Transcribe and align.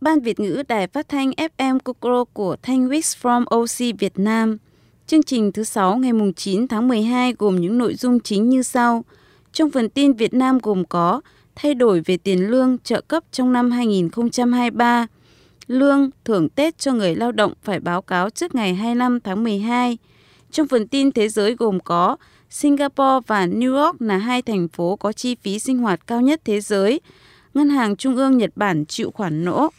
Ban 0.00 0.20
Việt 0.20 0.40
ngữ 0.40 0.62
Đài 0.68 0.86
Phát 0.86 1.08
thanh 1.08 1.30
FM 1.30 1.78
Kokoro 1.78 2.24
của 2.24 2.56
Thanh 2.62 2.88
Weeks 2.88 3.14
from 3.22 3.44
OC 3.44 3.98
Việt 3.98 4.18
Nam. 4.18 4.58
Chương 5.06 5.22
trình 5.22 5.52
thứ 5.52 5.64
6 5.64 5.96
ngày 5.96 6.12
9 6.36 6.68
tháng 6.68 6.88
12 6.88 7.34
gồm 7.38 7.60
những 7.60 7.78
nội 7.78 7.94
dung 7.94 8.20
chính 8.20 8.48
như 8.48 8.62
sau. 8.62 9.04
Trong 9.52 9.70
phần 9.70 9.88
tin 9.88 10.12
Việt 10.12 10.34
Nam 10.34 10.58
gồm 10.62 10.84
có 10.84 11.20
thay 11.54 11.74
đổi 11.74 12.00
về 12.00 12.16
tiền 12.16 12.50
lương 12.50 12.78
trợ 12.78 13.00
cấp 13.00 13.24
trong 13.32 13.52
năm 13.52 13.70
2023, 13.70 15.06
lương 15.66 16.10
thưởng 16.24 16.48
Tết 16.48 16.78
cho 16.78 16.92
người 16.92 17.14
lao 17.14 17.32
động 17.32 17.52
phải 17.62 17.80
báo 17.80 18.02
cáo 18.02 18.30
trước 18.30 18.54
ngày 18.54 18.74
25 18.74 19.20
tháng 19.20 19.44
12. 19.44 19.98
Trong 20.50 20.68
phần 20.68 20.88
tin 20.88 21.12
thế 21.12 21.28
giới 21.28 21.54
gồm 21.54 21.80
có 21.80 22.16
Singapore 22.50 23.20
và 23.26 23.46
New 23.46 23.84
York 23.84 24.02
là 24.02 24.18
hai 24.18 24.42
thành 24.42 24.68
phố 24.68 24.96
có 24.96 25.12
chi 25.12 25.34
phí 25.34 25.58
sinh 25.58 25.78
hoạt 25.78 26.06
cao 26.06 26.20
nhất 26.20 26.40
thế 26.44 26.60
giới. 26.60 27.00
Ngân 27.54 27.68
hàng 27.68 27.96
Trung 27.96 28.16
ương 28.16 28.38
Nhật 28.38 28.50
Bản 28.56 28.84
chịu 28.86 29.10
khoản 29.10 29.44
nỗ. 29.44 29.70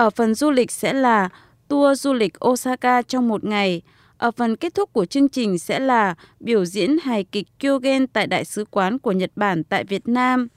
Ở 0.00 0.10
phần 0.10 0.34
du 0.34 0.50
lịch 0.50 0.70
sẽ 0.70 0.92
là 0.92 1.28
tour 1.68 2.00
du 2.00 2.12
lịch 2.12 2.44
Osaka 2.44 3.02
trong 3.02 3.28
một 3.28 3.44
ngày. 3.44 3.82
Ở 4.18 4.30
phần 4.30 4.56
kết 4.56 4.74
thúc 4.74 4.92
của 4.92 5.04
chương 5.04 5.28
trình 5.28 5.58
sẽ 5.58 5.78
là 5.78 6.14
biểu 6.40 6.64
diễn 6.64 6.98
hài 6.98 7.24
kịch 7.24 7.46
Kyogen 7.58 8.06
tại 8.06 8.26
Đại 8.26 8.44
sứ 8.44 8.64
quán 8.70 8.98
của 8.98 9.12
Nhật 9.12 9.30
Bản 9.36 9.64
tại 9.64 9.84
Việt 9.84 10.08
Nam. 10.08 10.48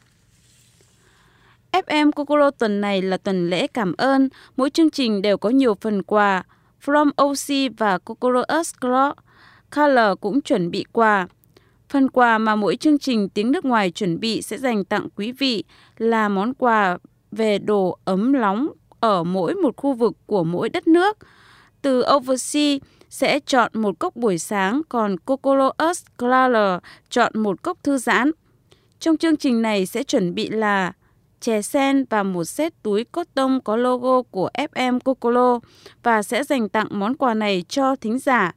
FM 1.71 2.11
Kokoro 2.11 2.51
tuần 2.51 2.81
này 2.81 3.01
là 3.01 3.17
tuần 3.17 3.49
lễ 3.49 3.67
cảm 3.67 3.93
ơn. 3.97 4.29
Mỗi 4.57 4.69
chương 4.69 4.89
trình 4.89 5.21
đều 5.21 5.37
có 5.37 5.49
nhiều 5.49 5.75
phần 5.81 6.03
quà. 6.03 6.43
From 6.85 7.09
OC 7.23 7.77
và 7.77 7.97
Kokoro 7.97 8.43
Us 8.59 8.73
Club, 8.81 9.13
Color 9.75 10.19
cũng 10.21 10.41
chuẩn 10.41 10.71
bị 10.71 10.85
quà. 10.91 11.27
Phần 11.89 12.09
quà 12.09 12.37
mà 12.37 12.55
mỗi 12.55 12.75
chương 12.75 12.99
trình 12.99 13.29
tiếng 13.29 13.51
nước 13.51 13.65
ngoài 13.65 13.91
chuẩn 13.91 14.19
bị 14.19 14.41
sẽ 14.41 14.57
dành 14.57 14.85
tặng 14.85 15.07
quý 15.15 15.31
vị 15.31 15.63
là 15.97 16.29
món 16.29 16.53
quà 16.53 16.97
về 17.31 17.59
đồ 17.59 17.97
ấm 18.05 18.31
nóng 18.31 18.69
ở 19.03 19.23
mỗi 19.23 19.55
một 19.55 19.75
khu 19.77 19.93
vực 19.93 20.13
của 20.25 20.43
mỗi 20.43 20.69
đất 20.69 20.87
nước. 20.87 21.17
Từ 21.81 22.03
Overseas 22.15 22.81
sẽ 23.09 23.39
chọn 23.39 23.71
một 23.73 23.99
cốc 23.99 24.15
buổi 24.15 24.37
sáng, 24.37 24.81
còn 24.89 25.17
Kokoro 25.17 25.71
Us 25.89 26.03
Clara 26.17 26.79
chọn 27.09 27.31
một 27.35 27.61
cốc 27.61 27.83
thư 27.83 27.97
giãn. 27.97 28.31
Trong 28.99 29.17
chương 29.17 29.37
trình 29.37 29.61
này 29.61 29.85
sẽ 29.85 30.03
chuẩn 30.03 30.35
bị 30.35 30.49
là 30.49 30.93
chè 31.39 31.61
sen 31.61 32.05
và 32.09 32.23
một 32.23 32.43
set 32.43 32.83
túi 32.83 33.03
cotton 33.03 33.59
có 33.63 33.75
logo 33.75 34.21
của 34.21 34.49
FM 34.53 34.99
Kokoro 34.99 35.59
và 36.03 36.23
sẽ 36.23 36.43
dành 36.43 36.69
tặng 36.69 36.87
món 36.89 37.15
quà 37.15 37.33
này 37.33 37.63
cho 37.69 37.95
thính 37.95 38.19
giả. 38.19 38.55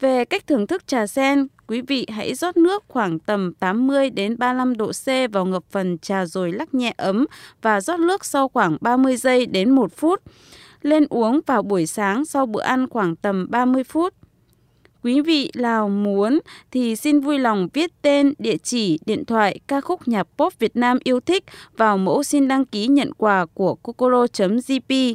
Về 0.00 0.24
cách 0.24 0.46
thưởng 0.46 0.66
thức 0.66 0.86
trà 0.86 1.06
sen, 1.06 1.46
quý 1.70 1.80
vị 1.80 2.06
hãy 2.08 2.34
rót 2.34 2.56
nước 2.56 2.84
khoảng 2.88 3.18
tầm 3.18 3.54
80 3.54 4.10
đến 4.10 4.38
35 4.38 4.76
độ 4.76 4.92
C 4.92 5.32
vào 5.32 5.44
ngập 5.44 5.64
phần 5.70 5.98
trà 5.98 6.26
rồi 6.26 6.52
lắc 6.52 6.74
nhẹ 6.74 6.94
ấm 6.96 7.26
và 7.62 7.80
rót 7.80 8.00
nước 8.00 8.24
sau 8.24 8.48
khoảng 8.48 8.76
30 8.80 9.16
giây 9.16 9.46
đến 9.46 9.70
1 9.70 9.92
phút. 9.96 10.22
Lên 10.82 11.06
uống 11.10 11.40
vào 11.46 11.62
buổi 11.62 11.86
sáng 11.86 12.24
sau 12.24 12.46
bữa 12.46 12.62
ăn 12.62 12.88
khoảng 12.88 13.16
tầm 13.16 13.46
30 13.50 13.84
phút. 13.84 14.14
Quý 15.02 15.20
vị 15.20 15.50
nào 15.54 15.88
muốn 15.88 16.40
thì 16.70 16.96
xin 16.96 17.20
vui 17.20 17.38
lòng 17.38 17.68
viết 17.72 17.90
tên, 18.02 18.34
địa 18.38 18.56
chỉ, 18.56 18.98
điện 19.06 19.24
thoại, 19.24 19.60
ca 19.66 19.80
khúc 19.80 20.08
nhạc 20.08 20.26
pop 20.38 20.58
Việt 20.58 20.76
Nam 20.76 20.98
yêu 21.04 21.20
thích 21.20 21.44
vào 21.76 21.98
mẫu 21.98 22.22
xin 22.22 22.48
đăng 22.48 22.64
ký 22.64 22.86
nhận 22.86 23.12
quà 23.14 23.46
của 23.54 23.74
kokoro. 23.74 24.24
jp 24.24 25.14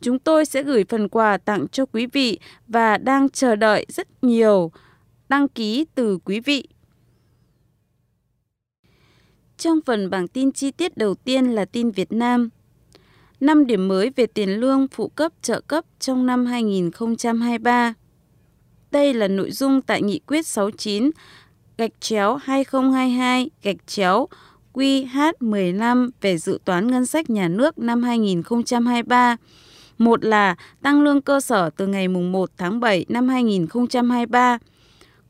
Chúng 0.00 0.18
tôi 0.18 0.44
sẽ 0.44 0.62
gửi 0.62 0.84
phần 0.88 1.08
quà 1.08 1.36
tặng 1.36 1.68
cho 1.72 1.86
quý 1.86 2.06
vị 2.06 2.38
và 2.68 2.98
đang 2.98 3.28
chờ 3.28 3.56
đợi 3.56 3.86
rất 3.88 4.08
nhiều 4.24 4.70
đăng 5.32 5.48
ký 5.48 5.84
từ 5.94 6.18
quý 6.24 6.40
vị. 6.40 6.64
Trong 9.56 9.78
phần 9.86 10.10
bảng 10.10 10.28
tin 10.28 10.52
chi 10.52 10.70
tiết 10.70 10.96
đầu 10.96 11.14
tiên 11.14 11.46
là 11.46 11.64
tin 11.64 11.90
Việt 11.90 12.12
Nam. 12.12 12.48
5 13.40 13.66
điểm 13.66 13.88
mới 13.88 14.10
về 14.16 14.26
tiền 14.26 14.50
lương 14.50 14.88
phụ 14.88 15.08
cấp, 15.08 15.32
trợ 15.42 15.60
cấp 15.60 15.84
trong 15.98 16.26
năm 16.26 16.46
2023. 16.46 17.94
Đây 18.90 19.14
là 19.14 19.28
nội 19.28 19.50
dung 19.50 19.82
tại 19.82 20.02
nghị 20.02 20.18
quyết 20.18 20.46
69 20.46 21.10
gạch 21.78 22.00
chéo 22.00 22.36
2022 22.36 23.50
gạch 23.62 23.86
chéo 23.86 24.28
QH15 24.72 26.10
về 26.20 26.38
dự 26.38 26.58
toán 26.64 26.86
ngân 26.90 27.06
sách 27.06 27.30
nhà 27.30 27.48
nước 27.48 27.78
năm 27.78 28.02
2023. 28.02 29.36
Một 29.98 30.24
là 30.24 30.56
tăng 30.82 31.02
lương 31.02 31.20
cơ 31.20 31.40
sở 31.40 31.70
từ 31.70 31.86
ngày 31.86 32.08
1 32.08 32.50
tháng 32.56 32.80
7 32.80 33.06
năm 33.08 33.28
2023. 33.28 34.58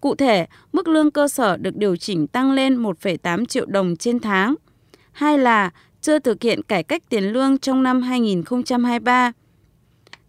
Cụ 0.02 0.14
thể, 0.14 0.46
mức 0.72 0.88
lương 0.88 1.10
cơ 1.10 1.28
sở 1.28 1.56
được 1.56 1.76
điều 1.76 1.96
chỉnh 1.96 2.26
tăng 2.26 2.52
lên 2.52 2.82
1,8 2.82 3.44
triệu 3.44 3.66
đồng 3.66 3.96
trên 3.96 4.20
tháng. 4.20 4.54
Hai 5.12 5.38
là 5.38 5.70
chưa 6.00 6.18
thực 6.18 6.42
hiện 6.42 6.62
cải 6.62 6.82
cách 6.82 7.02
tiền 7.08 7.24
lương 7.24 7.58
trong 7.58 7.82
năm 7.82 8.02
2023. 8.02 9.32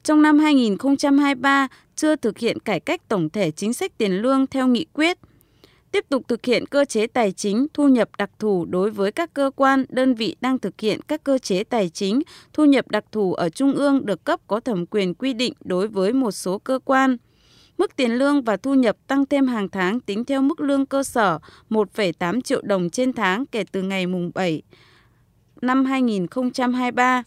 Trong 0.04 0.22
năm 0.22 0.40
2023, 0.40 1.68
chưa 1.96 2.16
thực 2.16 2.38
hiện 2.38 2.60
cải 2.60 2.80
cách 2.80 3.08
tổng 3.08 3.30
thể 3.30 3.52
chính 3.52 3.74
sách 3.74 3.98
tiền 3.98 4.12
lương 4.12 4.48
theo 4.48 4.68
nghị 4.68 4.86
quyết. 4.94 5.18
Tiếp 5.92 6.06
tục 6.10 6.24
thực 6.28 6.46
hiện 6.46 6.66
cơ 6.66 6.86
chế 6.86 7.08
tài 7.08 7.32
chính 7.32 7.68
thu 7.74 7.88
nhập 7.88 8.10
đặc 8.18 8.30
thù 8.40 8.66
đối 8.66 8.90
với 8.92 9.12
các 9.12 9.34
cơ 9.34 9.52
quan, 9.56 9.86
đơn 9.90 10.14
vị 10.14 10.36
đang 10.42 10.60
thực 10.60 10.82
hiện 10.82 11.00
các 11.08 11.24
cơ 11.24 11.38
chế 11.38 11.64
tài 11.64 11.90
chính 11.90 12.22
thu 12.54 12.66
nhập 12.66 12.88
đặc 12.88 13.06
thù 13.12 13.34
ở 13.34 13.50
trung 13.50 13.74
ương 13.74 14.06
được 14.06 14.24
cấp 14.24 14.40
có 14.48 14.60
thẩm 14.60 14.86
quyền 14.86 15.14
quy 15.14 15.34
định 15.34 15.54
đối 15.60 15.88
với 15.88 16.14
một 16.14 16.32
số 16.32 16.58
cơ 16.58 16.80
quan. 16.86 17.18
Mức 17.78 17.96
tiền 17.96 18.12
lương 18.12 18.42
và 18.42 18.58
thu 18.58 18.74
nhập 18.74 18.98
tăng 19.08 19.26
thêm 19.26 19.48
hàng 19.48 19.70
tháng 19.70 20.00
tính 20.00 20.26
theo 20.26 20.42
mức 20.42 20.62
lương 20.62 20.86
cơ 20.86 21.04
sở 21.04 21.40
1,8 21.70 22.42
triệu 22.42 22.62
đồng 22.62 22.90
trên 22.90 23.14
tháng 23.14 23.46
kể 23.46 23.64
từ 23.72 23.82
ngày 23.82 24.08
mùng 24.08 24.32
7 24.36 24.62
năm 25.62 25.86
2023. 25.86 27.24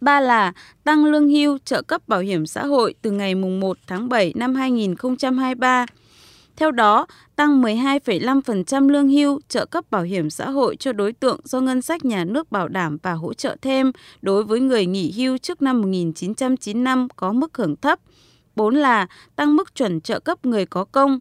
Ba 0.00 0.20
là 0.20 0.52
tăng 0.84 1.04
lương 1.04 1.28
hưu 1.28 1.58
trợ 1.64 1.82
cấp 1.82 2.08
bảo 2.08 2.20
hiểm 2.20 2.46
xã 2.46 2.66
hội 2.66 2.94
từ 3.02 3.10
ngày 3.10 3.34
mùng 3.34 3.60
1 3.60 3.78
tháng 3.86 4.08
7 4.08 4.32
năm 4.36 4.54
2023. 4.54 5.86
Theo 6.56 6.70
đó, 6.70 7.06
tăng 7.36 7.62
12,5% 7.62 8.88
lương 8.88 9.08
hưu 9.08 9.40
trợ 9.48 9.66
cấp 9.66 9.84
bảo 9.90 10.02
hiểm 10.02 10.30
xã 10.30 10.50
hội 10.50 10.76
cho 10.76 10.92
đối 10.92 11.12
tượng 11.12 11.40
do 11.44 11.60
ngân 11.60 11.82
sách 11.82 12.04
nhà 12.04 12.24
nước 12.24 12.52
bảo 12.52 12.68
đảm 12.68 12.98
và 13.02 13.12
hỗ 13.12 13.34
trợ 13.34 13.56
thêm 13.62 13.92
đối 14.22 14.44
với 14.44 14.60
người 14.60 14.86
nghỉ 14.86 15.12
hưu 15.16 15.38
trước 15.38 15.62
năm 15.62 15.80
1995 15.80 17.08
có 17.16 17.32
mức 17.32 17.56
hưởng 17.56 17.76
thấp. 17.76 18.00
4 18.56 18.74
là 18.74 19.06
tăng 19.36 19.56
mức 19.56 19.74
chuẩn 19.74 20.00
trợ 20.00 20.20
cấp 20.20 20.46
người 20.46 20.66
có 20.66 20.84
công. 20.84 21.18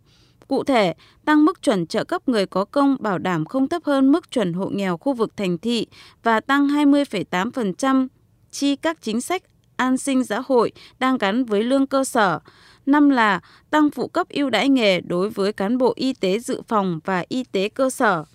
Cụ 0.48 0.64
thể, 0.64 0.94
tăng 1.26 1.46
mức 1.46 1.62
chuẩn 1.62 1.88
trợ 1.88 2.04
cấp 2.04 2.30
người 2.30 2.46
có 2.46 2.66
công 2.66 2.98
bảo 3.00 3.18
đảm 3.18 3.46
không 3.46 3.68
thấp 3.68 3.84
hơn 3.86 4.12
mức 4.12 4.32
chuẩn 4.32 4.54
hộ 4.54 4.70
nghèo 4.70 4.98
khu 4.98 5.14
vực 5.14 5.38
thành 5.38 5.58
thị 5.58 5.88
và 6.24 6.40
tăng 6.40 6.68
20,8% 6.68 8.08
chi 8.52 8.76
các 8.76 9.02
chính 9.02 9.22
sách 9.22 9.44
an 9.78 9.98
sinh 9.98 10.24
xã 10.24 10.42
hội 10.48 10.72
đang 11.00 11.18
gắn 11.18 11.46
với 11.46 11.64
lương 11.64 11.88
cơ 11.88 12.04
sở. 12.04 12.40
Năm 12.86 13.10
là 13.10 13.40
tăng 13.70 13.92
phụ 13.92 14.08
cấp 14.08 14.30
ưu 14.30 14.50
đãi 14.50 14.70
nghề 14.70 15.02
đối 15.02 15.30
với 15.30 15.54
cán 15.54 15.78
bộ 15.78 15.94
y 15.96 16.14
tế 16.14 16.40
dự 16.40 16.62
phòng 16.68 17.00
và 17.06 17.26
y 17.30 17.44
tế 17.44 17.70
cơ 17.70 17.90
sở. 17.90 18.26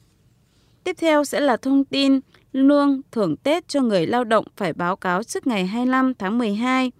Tiếp 0.85 0.97
theo 0.99 1.25
sẽ 1.25 1.41
là 1.41 1.57
thông 1.57 1.85
tin 1.85 2.21
lương 2.53 3.01
thưởng 3.13 3.37
Tết 3.37 3.69
cho 3.69 3.81
người 3.81 4.07
lao 4.07 4.25
động 4.25 4.45
phải 4.57 4.73
báo 4.73 4.97
cáo 4.97 5.23
trước 5.23 5.47
ngày 5.47 5.67
25 5.67 6.15
tháng 6.15 6.39
12. 6.39 6.91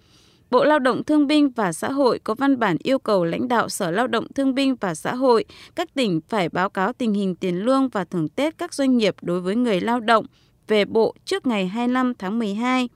Bộ 0.51 0.65
Lao 0.65 0.79
động 0.79 1.05
Thương 1.05 1.27
binh 1.27 1.51
và 1.51 1.73
Xã 1.73 1.91
hội 1.91 2.19
có 2.19 2.35
văn 2.35 2.59
bản 2.59 2.77
yêu 2.83 2.99
cầu 2.99 3.25
lãnh 3.25 3.49
đạo 3.49 3.69
Sở 3.69 3.91
Lao 3.91 4.07
động 4.07 4.27
Thương 4.35 4.55
binh 4.55 4.77
và 4.81 4.95
Xã 4.95 5.15
hội 5.15 5.45
các 5.75 5.95
tỉnh 5.95 6.21
phải 6.29 6.49
báo 6.49 6.71
cáo 6.71 6.93
tình 6.93 7.15
hình 7.15 7.35
tiền 7.37 7.65
lương 7.65 7.89
và 7.89 8.05
thưởng 8.05 8.29
Tết 8.29 8.59
các 8.59 8.75
doanh 8.75 8.97
nghiệp 8.97 9.15
đối 9.23 9.41
với 9.41 9.57
người 9.57 9.81
lao 9.81 10.01
động 10.01 10.27
về 10.69 10.85
Bộ 10.85 11.15
trước 11.25 11.47
ngày 11.47 11.67
25 11.67 12.15
tháng 12.15 12.39
12. 12.39 12.89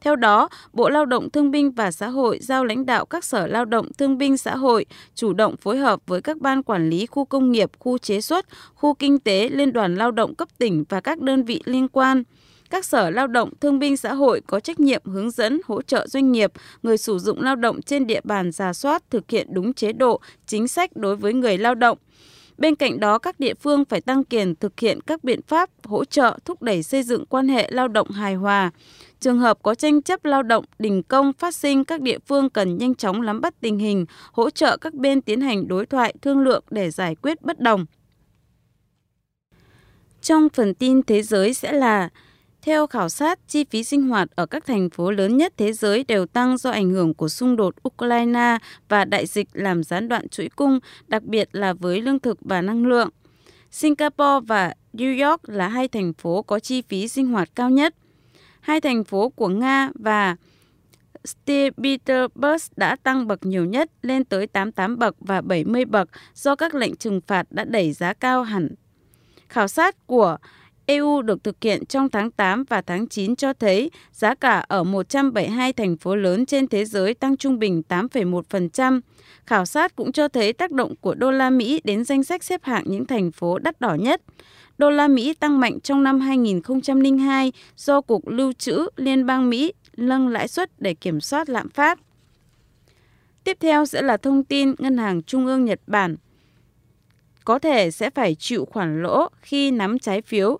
Theo 0.00 0.16
đó, 0.16 0.48
Bộ 0.72 0.88
Lao 0.88 1.06
động 1.06 1.30
Thương 1.30 1.50
binh 1.50 1.70
và 1.70 1.90
Xã 1.90 2.08
hội 2.08 2.38
giao 2.42 2.64
lãnh 2.64 2.86
đạo 2.86 3.06
các 3.06 3.24
sở 3.24 3.46
lao 3.46 3.64
động 3.64 3.92
thương 3.98 4.18
binh 4.18 4.38
xã 4.38 4.56
hội 4.56 4.86
chủ 5.14 5.32
động 5.32 5.56
phối 5.56 5.78
hợp 5.78 6.00
với 6.06 6.22
các 6.22 6.38
ban 6.38 6.62
quản 6.62 6.90
lý 6.90 7.06
khu 7.06 7.24
công 7.24 7.52
nghiệp, 7.52 7.70
khu 7.78 7.98
chế 7.98 8.20
xuất, 8.20 8.46
khu 8.74 8.94
kinh 8.94 9.18
tế, 9.18 9.48
liên 9.48 9.72
đoàn 9.72 9.96
lao 9.96 10.10
động 10.10 10.34
cấp 10.34 10.48
tỉnh 10.58 10.84
và 10.88 11.00
các 11.00 11.20
đơn 11.20 11.44
vị 11.44 11.62
liên 11.64 11.88
quan 11.88 12.22
các 12.70 12.84
sở 12.84 13.10
lao 13.10 13.26
động 13.26 13.50
thương 13.60 13.78
binh 13.78 13.96
xã 13.96 14.14
hội 14.14 14.42
có 14.46 14.60
trách 14.60 14.80
nhiệm 14.80 15.02
hướng 15.04 15.30
dẫn 15.30 15.60
hỗ 15.64 15.82
trợ 15.82 16.06
doanh 16.06 16.32
nghiệp 16.32 16.52
người 16.82 16.98
sử 16.98 17.18
dụng 17.18 17.42
lao 17.42 17.56
động 17.56 17.82
trên 17.82 18.06
địa 18.06 18.20
bàn 18.24 18.52
giả 18.52 18.72
soát 18.72 19.02
thực 19.10 19.30
hiện 19.30 19.46
đúng 19.50 19.72
chế 19.72 19.92
độ 19.92 20.20
chính 20.46 20.68
sách 20.68 20.96
đối 20.96 21.16
với 21.16 21.34
người 21.34 21.58
lao 21.58 21.74
động 21.74 21.98
Bên 22.60 22.74
cạnh 22.74 23.00
đó, 23.00 23.18
các 23.18 23.40
địa 23.40 23.54
phương 23.54 23.84
phải 23.84 24.00
tăng 24.00 24.24
cường 24.24 24.54
thực 24.54 24.80
hiện 24.80 25.00
các 25.00 25.24
biện 25.24 25.42
pháp 25.42 25.70
hỗ 25.84 26.04
trợ 26.04 26.38
thúc 26.44 26.62
đẩy 26.62 26.82
xây 26.82 27.02
dựng 27.02 27.26
quan 27.26 27.48
hệ 27.48 27.70
lao 27.70 27.88
động 27.88 28.10
hài 28.10 28.34
hòa. 28.34 28.70
Trường 29.20 29.38
hợp 29.38 29.58
có 29.62 29.74
tranh 29.74 30.02
chấp 30.02 30.24
lao 30.24 30.42
động, 30.42 30.64
đình 30.78 31.02
công 31.02 31.32
phát 31.32 31.54
sinh, 31.54 31.84
các 31.84 32.00
địa 32.00 32.18
phương 32.26 32.50
cần 32.50 32.78
nhanh 32.78 32.94
chóng 32.94 33.26
nắm 33.26 33.40
bắt 33.40 33.54
tình 33.60 33.78
hình, 33.78 34.06
hỗ 34.32 34.50
trợ 34.50 34.76
các 34.76 34.94
bên 34.94 35.20
tiến 35.20 35.40
hành 35.40 35.68
đối 35.68 35.86
thoại, 35.86 36.14
thương 36.22 36.38
lượng 36.38 36.64
để 36.70 36.90
giải 36.90 37.14
quyết 37.14 37.42
bất 37.42 37.60
đồng. 37.60 37.86
Trong 40.22 40.48
phần 40.48 40.74
tin 40.74 41.02
thế 41.02 41.22
giới 41.22 41.54
sẽ 41.54 41.72
là 41.72 42.08
theo 42.62 42.86
khảo 42.86 43.08
sát, 43.08 43.38
chi 43.48 43.64
phí 43.70 43.84
sinh 43.84 44.08
hoạt 44.08 44.28
ở 44.34 44.46
các 44.46 44.66
thành 44.66 44.90
phố 44.90 45.10
lớn 45.10 45.36
nhất 45.36 45.52
thế 45.56 45.72
giới 45.72 46.04
đều 46.04 46.26
tăng 46.26 46.56
do 46.56 46.70
ảnh 46.70 46.90
hưởng 46.90 47.14
của 47.14 47.28
xung 47.28 47.56
đột 47.56 47.74
Ukraine 47.88 48.58
và 48.88 49.04
đại 49.04 49.26
dịch 49.26 49.48
làm 49.52 49.82
gián 49.82 50.08
đoạn 50.08 50.28
chuỗi 50.28 50.48
cung, 50.56 50.78
đặc 51.08 51.22
biệt 51.22 51.48
là 51.52 51.72
với 51.72 52.02
lương 52.02 52.18
thực 52.18 52.38
và 52.40 52.62
năng 52.62 52.86
lượng. 52.86 53.08
Singapore 53.70 54.46
và 54.46 54.74
New 54.92 55.28
York 55.28 55.48
là 55.48 55.68
hai 55.68 55.88
thành 55.88 56.12
phố 56.12 56.42
có 56.42 56.58
chi 56.58 56.82
phí 56.82 57.08
sinh 57.08 57.26
hoạt 57.26 57.48
cao 57.54 57.70
nhất. 57.70 57.94
hai 58.60 58.80
thành 58.80 59.04
phố 59.04 59.28
của 59.28 59.48
Nga 59.48 59.90
và 59.94 60.36
St. 61.24 61.50
Petersburg 61.82 62.62
đã 62.76 62.96
tăng 62.96 63.26
bậc 63.26 63.46
nhiều 63.46 63.64
nhất 63.64 63.90
lên 64.02 64.24
tới 64.24 64.46
88 64.46 64.98
bậc 64.98 65.16
và 65.20 65.40
70 65.40 65.84
bậc 65.84 66.08
do 66.34 66.56
các 66.56 66.74
lệnh 66.74 66.96
trừng 66.96 67.20
phạt 67.26 67.46
đã 67.50 67.64
đẩy 67.64 67.92
giá 67.92 68.12
cao 68.12 68.42
hẳn. 68.42 68.68
Khảo 69.48 69.68
sát 69.68 70.06
của 70.06 70.36
EU 70.90 71.22
được 71.22 71.44
thực 71.44 71.56
hiện 71.60 71.86
trong 71.86 72.08
tháng 72.08 72.30
8 72.30 72.64
và 72.68 72.82
tháng 72.82 73.08
9 73.08 73.36
cho 73.36 73.52
thấy 73.52 73.90
giá 74.12 74.34
cả 74.34 74.64
ở 74.68 74.84
172 74.84 75.72
thành 75.72 75.96
phố 75.96 76.16
lớn 76.16 76.46
trên 76.46 76.68
thế 76.68 76.84
giới 76.84 77.14
tăng 77.14 77.36
trung 77.36 77.58
bình 77.58 77.82
8,1%. 77.88 79.00
Khảo 79.46 79.66
sát 79.66 79.96
cũng 79.96 80.12
cho 80.12 80.28
thấy 80.28 80.52
tác 80.52 80.70
động 80.70 80.94
của 81.00 81.14
đô 81.14 81.30
la 81.30 81.50
Mỹ 81.50 81.80
đến 81.84 82.04
danh 82.04 82.24
sách 82.24 82.44
xếp 82.44 82.64
hạng 82.64 82.84
những 82.86 83.06
thành 83.06 83.32
phố 83.32 83.58
đắt 83.58 83.80
đỏ 83.80 83.94
nhất. 83.94 84.22
Đô 84.78 84.90
la 84.90 85.08
Mỹ 85.08 85.34
tăng 85.34 85.60
mạnh 85.60 85.80
trong 85.80 86.02
năm 86.02 86.20
2002 86.20 87.52
do 87.76 88.00
Cục 88.00 88.28
Lưu 88.28 88.52
trữ 88.52 88.88
Liên 88.96 89.26
bang 89.26 89.50
Mỹ 89.50 89.72
nâng 89.96 90.28
lãi 90.28 90.48
suất 90.48 90.80
để 90.80 90.94
kiểm 90.94 91.20
soát 91.20 91.48
lạm 91.48 91.68
phát. 91.68 91.98
Tiếp 93.44 93.56
theo 93.60 93.86
sẽ 93.86 94.02
là 94.02 94.16
thông 94.16 94.44
tin 94.44 94.74
Ngân 94.78 94.98
hàng 94.98 95.22
Trung 95.22 95.46
ương 95.46 95.64
Nhật 95.64 95.80
Bản 95.86 96.16
có 97.44 97.58
thể 97.58 97.90
sẽ 97.90 98.10
phải 98.10 98.34
chịu 98.34 98.64
khoản 98.64 99.02
lỗ 99.02 99.28
khi 99.42 99.70
nắm 99.70 99.98
trái 99.98 100.22
phiếu. 100.22 100.58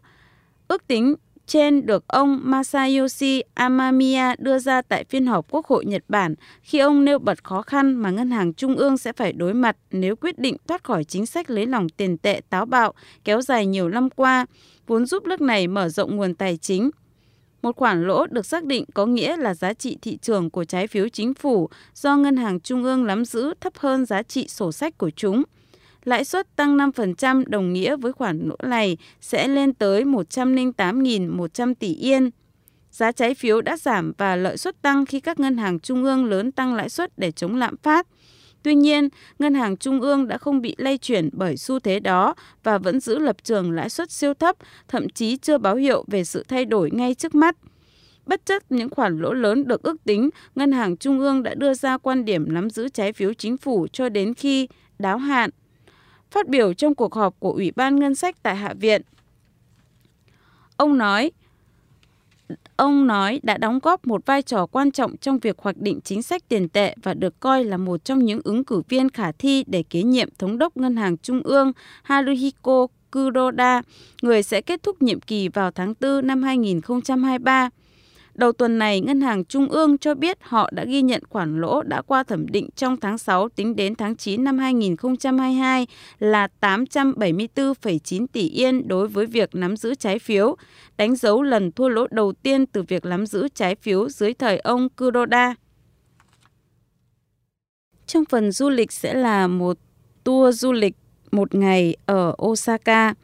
Ước 0.71 0.87
tính 0.87 1.15
trên 1.47 1.87
được 1.87 2.09
ông 2.09 2.41
Masayoshi 2.43 3.43
Amamiya 3.55 4.35
đưa 4.39 4.59
ra 4.59 4.83
tại 4.83 5.05
phiên 5.05 5.27
họp 5.27 5.47
Quốc 5.51 5.67
hội 5.67 5.85
Nhật 5.85 6.05
Bản 6.09 6.35
khi 6.63 6.79
ông 6.79 7.05
nêu 7.05 7.19
bật 7.19 7.45
khó 7.45 7.63
khăn 7.63 7.95
mà 7.95 8.11
Ngân 8.11 8.31
hàng 8.31 8.55
Trung 8.55 8.77
ương 8.77 8.99
sẽ 8.99 9.13
phải 9.13 9.33
đối 9.33 9.55
mặt 9.55 9.77
nếu 9.91 10.17
quyết 10.17 10.39
định 10.39 10.57
thoát 10.69 10.85
khỏi 10.85 11.05
chính 11.05 11.27
sách 11.27 11.51
lấy 11.51 11.67
lòng 11.67 11.89
tiền 11.89 12.19
tệ 12.19 12.41
táo 12.51 12.67
bạo 12.67 12.95
kéo 13.25 13.41
dài 13.43 13.67
nhiều 13.67 13.89
năm 13.89 14.11
qua, 14.11 14.47
vốn 14.87 15.07
giúp 15.07 15.27
nước 15.27 15.41
này 15.41 15.69
mở 15.69 15.89
rộng 15.89 16.17
nguồn 16.17 16.35
tài 16.35 16.57
chính. 16.57 16.91
Một 17.63 17.77
khoản 17.77 18.07
lỗ 18.07 18.27
được 18.27 18.47
xác 18.47 18.65
định 18.65 18.85
có 18.95 19.07
nghĩa 19.07 19.37
là 19.37 19.55
giá 19.55 19.73
trị 19.73 19.99
thị 20.03 20.19
trường 20.23 20.51
của 20.51 20.65
trái 20.65 20.87
phiếu 20.87 21.09
chính 21.09 21.35
phủ 21.35 21.69
do 21.95 22.17
Ngân 22.17 22.37
hàng 22.37 22.61
Trung 22.61 22.85
ương 22.85 23.07
nắm 23.07 23.25
giữ 23.25 23.55
thấp 23.61 23.73
hơn 23.79 24.07
giá 24.07 24.23
trị 24.23 24.49
sổ 24.49 24.73
sách 24.73 24.99
của 24.99 25.11
chúng– 25.11 25.43
lãi 26.05 26.25
suất 26.25 26.57
tăng 26.57 26.77
5% 26.77 27.45
đồng 27.47 27.73
nghĩa 27.73 27.97
với 27.97 28.13
khoản 28.13 28.49
lỗ 28.49 28.57
này 28.63 28.97
sẽ 29.21 29.49
lên 29.49 29.75
tới 29.75 30.05
108.100 30.05 31.75
tỷ 31.75 31.95
yên. 31.95 32.31
Giá 32.91 33.13
trái 33.13 33.35
phiếu 33.35 33.61
đã 33.61 33.77
giảm 33.77 34.13
và 34.19 34.37
lợi 34.37 34.57
suất 34.57 34.83
tăng 34.83 35.07
khi 35.07 35.21
các 35.21 35.41
ngân 35.41 35.57
hàng 35.57 35.81
trung 35.81 36.05
ương 36.05 36.25
lớn 36.25 36.53
tăng 36.53 36.75
lãi 36.75 36.89
suất 36.89 37.19
để 37.19 37.31
chống 37.31 37.57
lạm 37.57 37.77
phát. 37.83 38.07
Tuy 38.63 38.75
nhiên, 38.75 39.09
ngân 39.39 39.55
hàng 39.55 39.77
trung 39.77 40.01
ương 40.01 40.29
đã 40.29 40.39
không 40.39 40.61
bị 40.61 40.75
lay 40.79 40.99
chuyển 40.99 41.29
bởi 41.33 41.57
xu 41.57 41.79
thế 41.79 42.01
đó 42.01 42.35
và 42.63 42.79
vẫn 42.79 43.01
giữ 43.01 43.19
lập 43.19 43.37
trường 43.43 43.73
lãi 43.73 43.91
suất 43.91 44.11
siêu 44.11 44.35
thấp, 44.35 44.57
thậm 44.89 45.09
chí 45.09 45.37
chưa 45.37 45.59
báo 45.59 45.77
hiệu 45.77 46.05
về 46.07 46.25
sự 46.25 46.45
thay 46.49 46.65
đổi 46.65 46.91
ngay 46.93 47.15
trước 47.15 47.35
mắt. 47.35 47.57
Bất 48.27 48.47
chấp 48.47 48.63
những 48.71 48.91
khoản 48.91 49.19
lỗ 49.19 49.33
lớn 49.33 49.69
được 49.69 49.83
ước 49.83 50.05
tính, 50.05 50.31
Ngân 50.55 50.73
hàng 50.73 50.97
Trung 50.97 51.21
ương 51.21 51.43
đã 51.43 51.55
đưa 51.55 51.75
ra 51.75 51.99
quan 51.99 52.25
điểm 52.25 52.55
nắm 52.55 52.71
giữ 52.71 52.89
trái 52.89 53.13
phiếu 53.13 53.35
chính 53.35 53.57
phủ 53.57 53.87
cho 53.93 54.09
đến 54.09 54.35
khi 54.35 54.69
đáo 54.99 55.19
hạn. 55.19 55.51
Phát 56.31 56.49
biểu 56.49 56.75
trong 56.75 56.95
cuộc 56.95 57.15
họp 57.15 57.41
của 57.41 57.53
Ủy 57.53 57.73
ban 57.77 57.99
Ngân 57.99 58.15
sách 58.15 58.43
tại 58.43 58.57
Hạ 58.57 58.75
viện, 58.75 59.03
ông 60.77 60.99
nói, 60.99 61.31
ông 62.77 63.07
nói 63.07 63.41
đã 63.43 63.57
đóng 63.57 63.79
góp 63.83 64.07
một 64.07 64.27
vai 64.27 64.43
trò 64.43 64.67
quan 64.67 64.91
trọng 64.91 65.17
trong 65.17 65.39
việc 65.39 65.59
hoạch 65.59 65.77
định 65.77 66.01
chính 66.05 66.23
sách 66.23 66.49
tiền 66.49 66.69
tệ 66.69 66.95
và 67.03 67.15
được 67.15 67.41
coi 67.41 67.65
là 67.65 67.77
một 67.77 68.05
trong 68.05 68.19
những 68.19 68.41
ứng 68.45 68.65
cử 68.65 68.83
viên 68.89 69.09
khả 69.09 69.33
thi 69.33 69.65
để 69.67 69.83
kế 69.91 70.03
nhiệm 70.03 70.29
thống 70.39 70.59
đốc 70.59 70.77
ngân 70.77 70.97
hàng 70.97 71.17
trung 71.17 71.43
ương 71.43 71.73
Haruhiko 72.03 72.87
Kuroda, 73.13 73.83
người 74.23 74.43
sẽ 74.43 74.61
kết 74.61 74.83
thúc 74.83 75.03
nhiệm 75.03 75.21
kỳ 75.21 75.49
vào 75.49 75.71
tháng 75.71 75.95
4 76.01 76.27
năm 76.27 76.43
2023. 76.43 77.71
Đầu 78.35 78.53
tuần 78.53 78.79
này, 78.79 79.01
Ngân 79.01 79.21
hàng 79.21 79.45
Trung 79.45 79.69
ương 79.69 79.99
cho 79.99 80.15
biết 80.15 80.39
họ 80.41 80.71
đã 80.73 80.85
ghi 80.85 81.03
nhận 81.03 81.23
khoản 81.31 81.61
lỗ 81.61 81.83
đã 81.83 82.03
qua 82.03 82.23
thẩm 82.23 82.47
định 82.49 82.69
trong 82.77 82.97
tháng 82.97 83.19
6 83.19 83.49
tính 83.49 83.77
đến 83.77 83.95
tháng 83.95 84.17
9 84.17 84.45
năm 84.45 84.59
2022 84.59 85.87
là 86.19 86.49
874,9 86.61 88.27
tỷ 88.33 88.49
yên 88.49 88.89
đối 88.89 89.09
với 89.09 89.27
việc 89.27 89.55
nắm 89.55 89.77
giữ 89.77 89.95
trái 89.95 90.19
phiếu, 90.19 90.57
đánh 90.97 91.17
dấu 91.17 91.43
lần 91.43 91.73
thua 91.73 91.89
lỗ 91.89 92.07
đầu 92.11 92.33
tiên 92.33 92.67
từ 92.67 92.83
việc 92.83 93.05
nắm 93.05 93.27
giữ 93.27 93.49
trái 93.55 93.75
phiếu 93.75 94.09
dưới 94.09 94.35
thời 94.35 94.59
ông 94.59 94.89
Kuroda. 94.89 95.55
Trong 98.07 98.25
phần 98.25 98.53
du 98.53 98.71
lịch 98.71 98.93
sẽ 98.93 99.15
là 99.15 99.47
một 99.47 99.79
tour 100.25 100.61
du 100.61 100.73
lịch 100.73 100.97
một 101.33 101.55
ngày 101.55 101.97
ở 102.07 102.35
Osaka. 102.45 103.15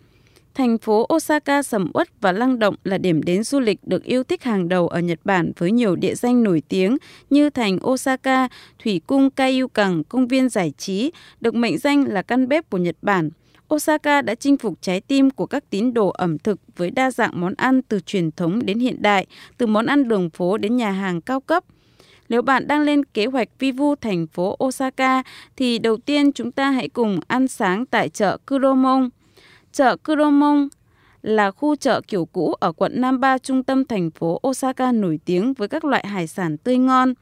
Thành 0.57 0.79
phố 0.79 1.07
Osaka 1.15 1.63
sầm 1.63 1.91
uất 1.95 2.09
và 2.21 2.33
năng 2.33 2.59
động 2.59 2.75
là 2.85 2.99
điểm 2.99 3.23
đến 3.23 3.43
du 3.43 3.61
lịch 3.61 3.79
được 3.83 4.05
yêu 4.05 4.25
thích 4.25 4.43
hàng 4.43 4.69
đầu 4.69 4.89
ở 4.89 5.01
Nhật 5.01 5.19
Bản 5.25 5.53
với 5.59 5.73
nhiều 5.73 5.97
địa 5.97 6.15
danh 6.15 6.43
nổi 6.43 6.63
tiếng 6.69 6.97
như 7.31 7.51
thành 7.51 7.79
Osaka, 7.87 8.49
thủy 8.85 9.01
cung 9.07 9.31
Kaiyukan, 9.31 10.03
công 10.09 10.29
viên 10.29 10.49
giải 10.49 10.73
trí, 10.79 11.13
được 11.41 11.55
mệnh 11.55 11.79
danh 11.79 12.05
là 12.09 12.23
căn 12.23 12.49
bếp 12.49 12.71
của 12.71 12.79
Nhật 12.79 12.97
Bản. 13.03 13.31
Osaka 13.75 14.23
đã 14.23 14.35
chinh 14.35 14.57
phục 14.57 14.75
trái 14.81 15.01
tim 15.01 15.31
của 15.31 15.47
các 15.47 15.65
tín 15.71 15.95
đồ 15.95 16.09
ẩm 16.09 16.39
thực 16.39 16.61
với 16.77 16.91
đa 16.91 17.11
dạng 17.11 17.41
món 17.41 17.55
ăn 17.57 17.83
từ 17.83 18.01
truyền 18.01 18.31
thống 18.31 18.67
đến 18.67 18.79
hiện 18.79 19.03
đại, 19.03 19.27
từ 19.59 19.67
món 19.67 19.87
ăn 19.87 20.09
đường 20.09 20.31
phố 20.31 20.59
đến 20.59 20.77
nhà 20.77 20.91
hàng 20.91 21.21
cao 21.21 21.41
cấp. 21.41 21.65
Nếu 22.29 22.43
bạn 22.43 22.67
đang 22.69 22.81
lên 22.81 23.05
kế 23.05 23.27
hoạch 23.27 23.49
vi 23.59 23.73
vu 23.73 23.95
thành 23.95 24.27
phố 24.27 24.57
Osaka 24.65 25.23
thì 25.57 25.79
đầu 25.79 25.97
tiên 25.97 26.33
chúng 26.33 26.53
ta 26.53 26.71
hãy 26.71 26.89
cùng 26.89 27.21
ăn 27.29 27.49
sáng 27.49 27.87
tại 27.87 28.09
chợ 28.09 28.39
Kuromon. 28.47 29.09
Chợ 29.77 29.97
Kuromon 29.97 30.69
là 31.23 31.51
khu 31.51 31.77
chợ 31.77 32.01
kiểu 32.09 32.25
cũ 32.25 32.53
ở 32.61 32.73
quận 32.73 33.01
Nam 33.01 33.21
Ba 33.21 33.39
trung 33.39 33.65
tâm 33.65 33.85
thành 33.85 34.11
phố 34.11 34.41
Osaka 34.49 34.93
nổi 34.93 35.21
tiếng 35.25 35.55
với 35.55 35.69
các 35.69 35.85
loại 35.85 36.07
hải 36.07 36.27
sản 36.27 36.57
tươi 36.57 36.79
ngon. 36.79 37.15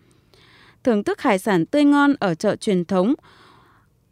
Thưởng 0.85 1.05
thức 1.05 1.21
hải 1.21 1.39
sản 1.39 1.67
tươi 1.67 1.85
ngon 1.85 2.15
ở 2.21 2.35
chợ 2.35 2.57
truyền 2.57 2.85
thống, 2.85 3.15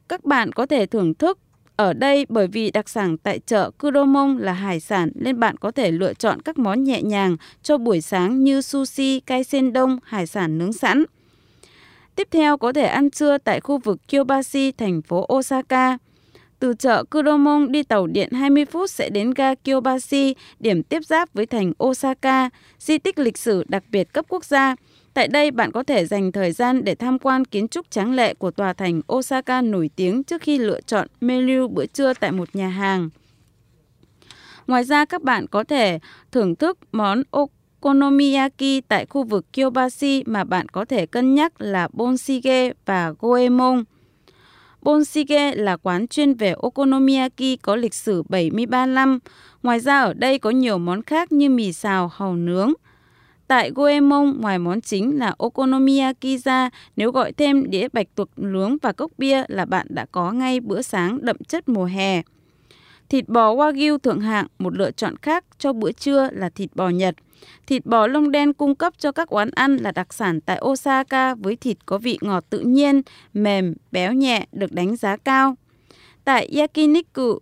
các 0.09 0.25
bạn 0.25 0.53
có 0.53 0.67
thể 0.67 0.87
thưởng 0.87 1.15
thức 1.15 1.39
ở 1.77 1.93
đây 1.93 2.27
bởi 2.29 2.47
vì 2.47 2.71
đặc 2.71 2.89
sản 2.89 3.19
tại 3.19 3.39
chợ 3.39 3.71
Kuromon 3.71 4.37
là 4.39 4.53
hải 4.53 4.81
sản 4.81 5.11
nên 5.15 5.41
bạn 5.41 5.57
có 5.57 5.71
thể 5.71 5.91
lựa 5.91 6.15
chọn 6.15 6.43
các 6.43 6.59
món 6.59 6.85
nhẹ 6.85 7.03
nhàng 7.03 7.37
cho 7.63 7.79
buổi 7.79 8.01
sáng 8.01 8.45
như 8.45 8.61
sushi, 8.61 9.21
cay 9.21 9.45
sen 9.45 9.73
đông, 9.73 9.99
hải 10.05 10.27
sản 10.27 10.59
nướng 10.59 10.73
sẵn. 10.73 11.05
Tiếp 12.17 12.29
theo 12.31 12.57
có 12.57 12.73
thể 12.73 12.87
ăn 12.87 13.11
trưa 13.11 13.39
tại 13.39 13.61
khu 13.61 13.79
vực 13.79 13.99
Kyobashi, 14.09 14.73
thành 14.73 15.03
phố 15.03 15.27
Osaka. 15.33 15.99
Từ 16.63 16.75
chợ 16.75 17.05
Kuromon 17.05 17.73
đi 17.73 17.83
tàu 17.83 18.07
điện 18.07 18.31
20 18.33 18.65
phút 18.65 18.91
sẽ 18.91 19.09
đến 19.09 19.31
ga 19.31 19.55
Kyobashi, 19.55 20.35
điểm 20.61 20.83
tiếp 20.83 21.05
giáp 21.05 21.35
với 21.35 21.47
thành 21.47 21.73
Osaka, 21.85 22.51
di 22.79 22.99
tích 22.99 23.19
lịch 23.19 23.39
sử 23.39 23.65
đặc 23.69 23.85
biệt 23.91 24.13
cấp 24.13 24.25
quốc 24.29 24.45
gia. 24.45 24.77
Tại 25.15 25.29
đây 25.29 25.51
bạn 25.51 25.73
có 25.73 25.83
thể 25.83 26.07
dành 26.07 26.33
thời 26.33 26.53
gian 26.53 26.85
để 26.85 26.95
tham 26.95 27.19
quan 27.19 27.45
kiến 27.45 27.69
trúc 27.69 27.91
tráng 27.91 28.15
lệ 28.15 28.35
của 28.35 28.51
tòa 28.51 28.73
thành 28.73 29.01
Osaka 29.13 29.63
nổi 29.63 29.91
tiếng 29.97 30.25
trước 30.25 30.43
khi 30.43 30.59
lựa 30.59 30.81
chọn 30.81 31.09
menu 31.21 31.69
bữa 31.69 31.87
trưa 31.87 32.13
tại 32.15 32.33
một 32.33 32.49
nhà 32.57 32.69
hàng. 32.69 33.11
Ngoài 34.67 34.85
ra 34.85 35.05
các 35.05 35.23
bạn 35.23 35.47
có 35.47 35.65
thể 35.65 35.99
thưởng 36.33 36.57
thức 36.57 36.79
món 36.93 37.23
okonomiyaki 37.31 38.81
tại 38.89 39.07
khu 39.07 39.25
vực 39.25 39.47
Kyobashi 39.53 40.23
mà 40.27 40.45
bạn 40.45 40.69
có 40.69 40.85
thể 40.85 41.07
cân 41.07 41.35
nhắc 41.35 41.61
là 41.61 41.89
Bonshige 41.93 42.73
và 42.87 43.13
Goemon. 43.19 43.85
Bonsige 44.83 45.55
là 45.55 45.77
quán 45.77 46.09
chuyên 46.09 46.35
về 46.35 46.53
okonomiyaki 46.53 47.57
có 47.63 47.77
lịch 47.77 47.95
sử 47.95 48.23
73 48.29 48.87
năm. 48.87 49.19
Ngoài 49.63 49.81
ra 49.81 50.01
ở 50.01 50.15
đây 50.15 50.39
có 50.39 50.51
nhiều 50.51 50.79
món 50.79 51.03
khác 51.03 51.33
như 51.33 51.51
mì 51.51 51.73
xào, 51.73 52.09
hàu 52.09 52.37
nướng. 52.37 52.73
Tại 53.47 53.71
Goemon, 53.75 54.41
ngoài 54.41 54.59
món 54.59 54.81
chính 54.81 55.19
là 55.19 55.35
okonomiyaki 55.39 56.39
ra, 56.45 56.71
nếu 56.97 57.13
gọi 57.13 57.33
thêm 57.33 57.71
đĩa 57.71 57.89
bạch 57.93 58.07
tuộc 58.15 58.29
nướng 58.37 58.77
và 58.83 58.93
cốc 58.93 59.11
bia 59.19 59.45
là 59.49 59.65
bạn 59.65 59.87
đã 59.91 60.07
có 60.13 60.33
ngay 60.33 60.61
bữa 60.61 60.83
sáng 60.83 61.19
đậm 61.23 61.37
chất 61.49 61.69
mùa 61.69 61.85
hè. 61.85 62.23
Thịt 63.13 63.29
bò 63.29 63.55
Wagyu 63.55 63.99
thượng 63.99 64.21
hạng, 64.21 64.47
một 64.59 64.75
lựa 64.75 64.91
chọn 64.91 65.17
khác 65.17 65.45
cho 65.59 65.73
bữa 65.73 65.93
trưa 65.93 66.29
là 66.33 66.49
thịt 66.49 66.71
bò 66.75 66.89
Nhật. 66.89 67.15
Thịt 67.67 67.87
bò 67.87 68.07
lông 68.07 68.31
đen 68.31 68.53
cung 68.53 68.75
cấp 68.75 68.93
cho 68.99 69.13
các 69.13 69.29
quán 69.31 69.51
ăn 69.55 69.77
là 69.77 69.93
đặc 69.93 70.15
sản 70.15 70.41
tại 70.41 70.61
Osaka 70.65 71.35
với 71.35 71.57
thịt 71.57 71.87
có 71.87 71.99
vị 71.99 72.19
ngọt 72.21 72.45
tự 72.51 72.59
nhiên, 72.59 73.03
mềm, 73.35 73.75
béo 73.91 74.13
nhẹ, 74.13 74.47
được 74.53 74.73
đánh 74.73 74.97
giá 74.97 75.17
cao. 75.17 75.57
Tại 76.25 76.49
Yakiniku 76.57 77.39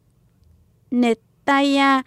Netaya 0.91 2.03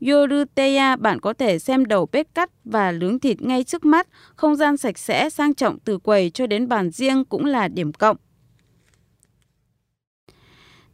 Yoruteya 0.00 0.96
bạn 0.96 1.20
có 1.20 1.32
thể 1.32 1.58
xem 1.58 1.84
đầu 1.84 2.08
bếp 2.12 2.26
cắt 2.34 2.50
và 2.64 2.92
nướng 2.92 3.18
thịt 3.18 3.42
ngay 3.42 3.64
trước 3.64 3.84
mắt, 3.84 4.08
không 4.36 4.56
gian 4.56 4.76
sạch 4.76 4.98
sẽ, 4.98 5.30
sang 5.30 5.54
trọng 5.54 5.78
từ 5.78 5.98
quầy 5.98 6.30
cho 6.30 6.46
đến 6.46 6.68
bàn 6.68 6.90
riêng 6.90 7.24
cũng 7.24 7.44
là 7.44 7.68
điểm 7.68 7.92
cộng. 7.92 8.16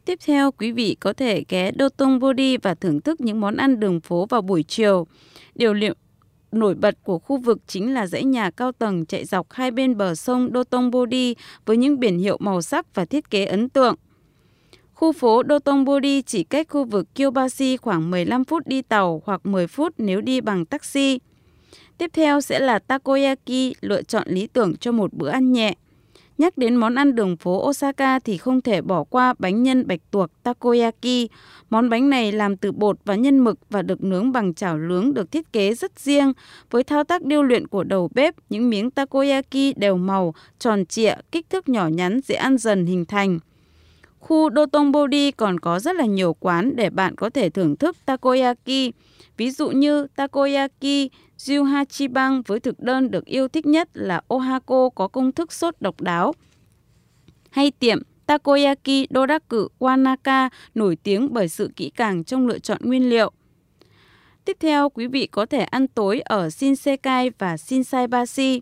Tiếp 0.05 0.19
theo, 0.25 0.51
quý 0.51 0.71
vị 0.71 0.97
có 0.99 1.13
thể 1.13 1.43
ghé 1.49 1.71
Dotonbori 1.79 2.57
và 2.57 2.73
thưởng 2.73 3.01
thức 3.01 3.21
những 3.21 3.41
món 3.41 3.57
ăn 3.57 3.79
đường 3.79 4.01
phố 4.01 4.25
vào 4.25 4.41
buổi 4.41 4.63
chiều. 4.63 5.07
Điều 5.55 5.73
liệu 5.73 5.93
nổi 6.51 6.75
bật 6.75 6.95
của 7.03 7.19
khu 7.19 7.37
vực 7.37 7.57
chính 7.67 7.93
là 7.93 8.07
dãy 8.07 8.23
nhà 8.23 8.51
cao 8.51 8.71
tầng 8.71 9.05
chạy 9.05 9.25
dọc 9.25 9.51
hai 9.51 9.71
bên 9.71 9.97
bờ 9.97 10.15
sông 10.15 10.49
Dotonbori 10.53 11.35
với 11.65 11.77
những 11.77 11.99
biển 11.99 12.17
hiệu 12.17 12.37
màu 12.39 12.61
sắc 12.61 12.95
và 12.95 13.05
thiết 13.05 13.29
kế 13.29 13.45
ấn 13.45 13.69
tượng. 13.69 13.95
Khu 14.93 15.11
phố 15.11 15.41
Dotonbori 15.49 16.21
chỉ 16.21 16.43
cách 16.43 16.67
khu 16.69 16.85
vực 16.85 17.07
Kyobashi 17.15 17.77
khoảng 17.77 18.11
15 18.11 18.45
phút 18.45 18.67
đi 18.67 18.81
tàu 18.81 19.21
hoặc 19.25 19.45
10 19.45 19.67
phút 19.67 19.93
nếu 19.97 20.21
đi 20.21 20.41
bằng 20.41 20.65
taxi. 20.65 21.19
Tiếp 21.97 22.11
theo 22.13 22.41
sẽ 22.41 22.59
là 22.59 22.79
takoyaki, 22.79 23.73
lựa 23.81 24.03
chọn 24.03 24.27
lý 24.27 24.47
tưởng 24.47 24.77
cho 24.77 24.91
một 24.91 25.13
bữa 25.13 25.29
ăn 25.29 25.51
nhẹ. 25.51 25.75
Nhắc 26.37 26.57
đến 26.57 26.75
món 26.75 26.95
ăn 26.95 27.15
đường 27.15 27.37
phố 27.37 27.67
Osaka 27.69 28.19
thì 28.19 28.37
không 28.37 28.61
thể 28.61 28.81
bỏ 28.81 29.03
qua 29.03 29.33
bánh 29.39 29.63
nhân 29.63 29.87
bạch 29.87 29.99
tuộc 30.11 30.29
takoyaki. 30.43 31.29
Món 31.69 31.89
bánh 31.89 32.09
này 32.09 32.31
làm 32.31 32.57
từ 32.57 32.71
bột 32.71 32.97
và 33.05 33.15
nhân 33.15 33.39
mực 33.39 33.59
và 33.69 33.81
được 33.81 34.03
nướng 34.03 34.31
bằng 34.31 34.53
chảo 34.53 34.77
nướng 34.77 35.13
được 35.13 35.31
thiết 35.31 35.53
kế 35.53 35.73
rất 35.73 35.99
riêng. 35.99 36.33
Với 36.71 36.83
thao 36.83 37.03
tác 37.03 37.23
điêu 37.23 37.43
luyện 37.43 37.67
của 37.67 37.83
đầu 37.83 38.09
bếp, 38.15 38.35
những 38.49 38.69
miếng 38.69 38.91
takoyaki 38.91 39.73
đều 39.75 39.97
màu, 39.97 40.33
tròn 40.59 40.85
trịa, 40.85 41.15
kích 41.31 41.49
thước 41.49 41.69
nhỏ 41.69 41.87
nhắn 41.87 42.19
dễ 42.23 42.35
ăn 42.35 42.57
dần 42.57 42.85
hình 42.85 43.05
thành. 43.05 43.39
Khu 44.19 44.49
Dotonbori 44.55 45.31
còn 45.31 45.59
có 45.59 45.79
rất 45.79 45.95
là 45.95 46.05
nhiều 46.05 46.35
quán 46.39 46.75
để 46.75 46.89
bạn 46.89 47.15
có 47.15 47.29
thể 47.29 47.49
thưởng 47.49 47.75
thức 47.75 47.97
takoyaki. 48.05 48.91
Ví 49.37 49.51
dụ 49.51 49.69
như 49.69 50.07
takoyaki 50.15 51.09
Ryu 51.43 51.63
Hachibang 51.63 52.41
với 52.41 52.59
thực 52.59 52.79
đơn 52.79 53.11
được 53.11 53.25
yêu 53.25 53.47
thích 53.47 53.65
nhất 53.65 53.89
là 53.93 54.21
Ohako 54.27 54.89
có 54.89 55.07
công 55.07 55.31
thức 55.31 55.53
sốt 55.53 55.75
độc 55.79 56.01
đáo. 56.01 56.33
Hay 57.49 57.71
tiệm 57.71 58.01
Takoyaki 58.25 59.07
Doraku 59.09 59.67
Wanaka 59.79 60.49
nổi 60.75 60.95
tiếng 60.95 61.33
bởi 61.33 61.49
sự 61.49 61.71
kỹ 61.75 61.91
càng 61.95 62.23
trong 62.23 62.47
lựa 62.47 62.59
chọn 62.59 62.77
nguyên 62.83 63.09
liệu. 63.09 63.31
Tiếp 64.45 64.57
theo, 64.59 64.89
quý 64.89 65.07
vị 65.07 65.27
có 65.27 65.45
thể 65.45 65.59
ăn 65.59 65.87
tối 65.87 66.19
ở 66.19 66.49
Shinsekai 66.49 67.31
và 67.37 67.57
Shinsaibashi 67.57 68.61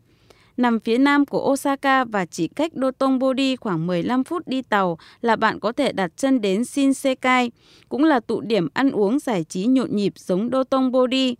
nằm 0.57 0.79
phía 0.79 0.97
nam 0.97 1.25
của 1.25 1.51
Osaka 1.51 2.03
và 2.03 2.25
chỉ 2.25 2.47
cách 2.47 2.71
Dotonbori 2.75 3.55
khoảng 3.55 3.87
15 3.87 4.23
phút 4.23 4.47
đi 4.47 4.61
tàu 4.61 4.97
là 5.21 5.35
bạn 5.35 5.59
có 5.59 5.71
thể 5.71 5.91
đặt 5.91 6.11
chân 6.17 6.41
đến 6.41 6.65
Shinsekai, 6.65 7.51
cũng 7.89 8.03
là 8.03 8.19
tụ 8.19 8.41
điểm 8.41 8.67
ăn 8.73 8.91
uống 8.91 9.19
giải 9.19 9.43
trí 9.43 9.65
nhộn 9.65 9.95
nhịp 9.95 10.13
giống 10.15 10.49
Dotonbori. 10.51 11.35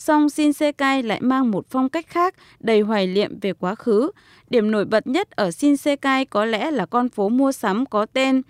Song 0.00 0.28
Shinsekai 0.28 1.02
lại 1.02 1.20
mang 1.20 1.50
một 1.50 1.66
phong 1.70 1.88
cách 1.88 2.06
khác, 2.08 2.34
đầy 2.60 2.80
hoài 2.80 3.06
niệm 3.06 3.38
về 3.40 3.52
quá 3.52 3.74
khứ. 3.74 4.10
Điểm 4.50 4.70
nổi 4.70 4.84
bật 4.84 5.06
nhất 5.06 5.30
ở 5.30 5.50
Shinsekai 5.50 6.24
có 6.24 6.44
lẽ 6.44 6.70
là 6.70 6.86
con 6.86 7.08
phố 7.08 7.28
mua 7.28 7.52
sắm 7.52 7.86
có 7.86 8.06
tên 8.06 8.42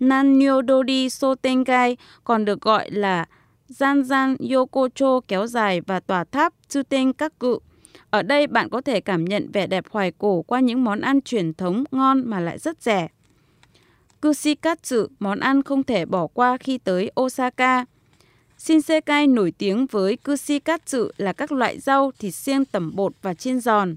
Nanyodori 0.00 1.08
Sotengai, 1.10 1.96
còn 2.24 2.44
được 2.44 2.60
gọi 2.60 2.90
là 2.90 3.26
Zanzan 3.68 4.54
Yokocho 4.54 5.20
kéo 5.28 5.46
dài 5.46 5.80
và 5.80 6.00
tòa 6.00 6.24
tháp 6.24 6.52
Tsutenkaku. 6.68 7.58
Ở 8.10 8.22
đây 8.22 8.46
bạn 8.46 8.68
có 8.68 8.80
thể 8.80 9.00
cảm 9.00 9.24
nhận 9.24 9.50
vẻ 9.52 9.66
đẹp 9.66 9.84
hoài 9.90 10.12
cổ 10.18 10.42
qua 10.42 10.60
những 10.60 10.84
món 10.84 11.00
ăn 11.00 11.20
truyền 11.20 11.54
thống 11.54 11.84
ngon 11.90 12.22
mà 12.26 12.40
lại 12.40 12.58
rất 12.58 12.82
rẻ. 12.82 13.08
Kushikatsu, 14.22 15.06
món 15.18 15.40
ăn 15.40 15.62
không 15.62 15.84
thể 15.84 16.06
bỏ 16.06 16.26
qua 16.26 16.56
khi 16.60 16.78
tới 16.78 17.10
Osaka. 17.20 17.84
Shinsekai 18.58 19.26
nổi 19.26 19.52
tiếng 19.58 19.86
với 19.86 20.16
kushikatsu 20.16 21.08
là 21.16 21.32
các 21.32 21.52
loại 21.52 21.80
rau, 21.80 22.12
thịt 22.18 22.34
xiên 22.34 22.64
tẩm 22.64 22.96
bột 22.96 23.12
và 23.22 23.34
chiên 23.34 23.60
giòn. 23.60 23.96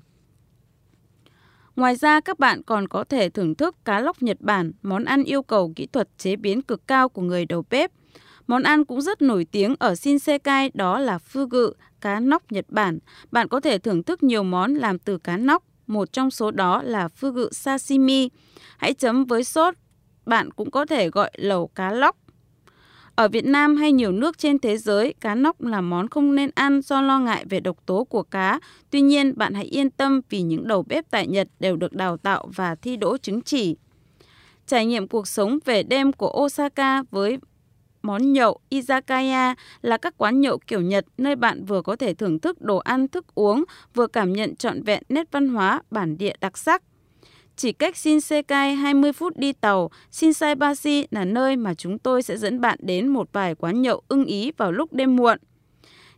Ngoài 1.75 1.95
ra, 1.95 2.19
các 2.19 2.39
bạn 2.39 2.63
còn 2.63 2.87
có 2.87 3.03
thể 3.03 3.29
thưởng 3.29 3.55
thức 3.55 3.75
cá 3.85 3.99
lóc 3.99 4.23
Nhật 4.23 4.37
Bản, 4.39 4.71
món 4.81 5.05
ăn 5.05 5.23
yêu 5.23 5.43
cầu 5.43 5.73
kỹ 5.75 5.85
thuật 5.85 6.09
chế 6.17 6.35
biến 6.35 6.61
cực 6.61 6.87
cao 6.87 7.09
của 7.09 7.21
người 7.21 7.45
đầu 7.45 7.63
bếp. 7.69 7.91
Món 8.47 8.63
ăn 8.63 8.85
cũng 8.85 9.01
rất 9.01 9.21
nổi 9.21 9.45
tiếng 9.51 9.75
ở 9.79 9.95
Shinsekai 9.95 10.71
đó 10.73 10.99
là 10.99 11.19
fugu, 11.33 11.71
cá 12.01 12.19
nóc 12.19 12.51
Nhật 12.51 12.65
Bản. 12.69 12.99
Bạn 13.31 13.47
có 13.47 13.59
thể 13.59 13.77
thưởng 13.77 14.03
thức 14.03 14.23
nhiều 14.23 14.43
món 14.43 14.73
làm 14.73 14.99
từ 14.99 15.17
cá 15.17 15.37
nóc, 15.37 15.63
một 15.87 16.13
trong 16.13 16.31
số 16.31 16.51
đó 16.51 16.81
là 16.81 17.09
fugu 17.19 17.49
sashimi. 17.51 18.29
Hãy 18.77 18.93
chấm 18.93 19.25
với 19.25 19.43
sốt. 19.43 19.73
Bạn 20.25 20.51
cũng 20.51 20.71
có 20.71 20.85
thể 20.85 21.09
gọi 21.09 21.31
lẩu 21.35 21.67
cá 21.67 21.91
lóc. 21.91 22.17
Ở 23.15 23.27
Việt 23.27 23.45
Nam 23.45 23.75
hay 23.75 23.91
nhiều 23.91 24.11
nước 24.11 24.37
trên 24.37 24.59
thế 24.59 24.77
giới, 24.77 25.13
cá 25.21 25.35
nóc 25.35 25.61
là 25.61 25.81
món 25.81 26.07
không 26.07 26.35
nên 26.35 26.49
ăn 26.55 26.81
do 26.81 27.01
lo 27.01 27.19
ngại 27.19 27.45
về 27.49 27.59
độc 27.59 27.85
tố 27.85 28.03
của 28.03 28.23
cá. 28.23 28.59
Tuy 28.89 29.01
nhiên, 29.01 29.33
bạn 29.37 29.53
hãy 29.53 29.65
yên 29.65 29.89
tâm 29.89 30.21
vì 30.29 30.41
những 30.41 30.67
đầu 30.67 30.83
bếp 30.83 31.11
tại 31.11 31.27
Nhật 31.27 31.47
đều 31.59 31.75
được 31.75 31.93
đào 31.93 32.17
tạo 32.17 32.49
và 32.55 32.75
thi 32.75 32.97
đỗ 32.97 33.17
chứng 33.17 33.41
chỉ. 33.41 33.75
Trải 34.67 34.85
nghiệm 34.85 35.07
cuộc 35.07 35.27
sống 35.27 35.59
về 35.65 35.83
đêm 35.83 36.13
của 36.13 36.43
Osaka 36.43 37.03
với 37.11 37.37
món 38.01 38.33
nhậu 38.33 38.59
izakaya 38.69 39.55
là 39.81 39.97
các 39.97 40.17
quán 40.17 40.41
nhậu 40.41 40.57
kiểu 40.67 40.81
Nhật 40.81 41.05
nơi 41.17 41.35
bạn 41.35 41.65
vừa 41.65 41.81
có 41.81 41.95
thể 41.95 42.13
thưởng 42.13 42.39
thức 42.39 42.61
đồ 42.61 42.77
ăn 42.77 43.07
thức 43.07 43.25
uống, 43.35 43.63
vừa 43.93 44.07
cảm 44.07 44.33
nhận 44.33 44.55
trọn 44.55 44.83
vẹn 44.83 45.03
nét 45.09 45.31
văn 45.31 45.49
hóa 45.49 45.81
bản 45.91 46.17
địa 46.17 46.33
đặc 46.41 46.57
sắc. 46.57 46.83
Chỉ 47.61 47.71
cách 47.71 47.97
Shinsekai 47.97 48.75
20 48.75 49.13
phút 49.13 49.37
đi 49.37 49.53
tàu, 49.53 49.91
Shinsaibashi 50.11 51.05
là 51.11 51.25
nơi 51.25 51.55
mà 51.55 51.73
chúng 51.73 51.99
tôi 51.99 52.23
sẽ 52.23 52.37
dẫn 52.37 52.61
bạn 52.61 52.79
đến 52.81 53.07
một 53.07 53.29
vài 53.33 53.55
quán 53.55 53.81
nhậu 53.81 54.01
ưng 54.07 54.25
ý 54.25 54.51
vào 54.57 54.71
lúc 54.71 54.93
đêm 54.93 55.15
muộn. 55.15 55.37